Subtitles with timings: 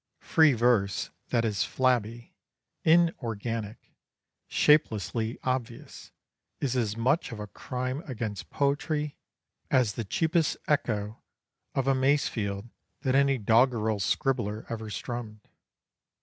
[0.23, 2.33] Free verse that is flabby,
[2.83, 3.93] in organic,
[4.47, 6.11] shapelessly obvious,
[6.59, 9.15] is as much of a crime against poetry
[9.69, 11.21] as the cheapest echo
[11.75, 15.41] of a Masefield that any doggerel scribbler ever strummed.